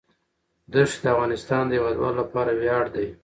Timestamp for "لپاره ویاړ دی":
2.21-3.07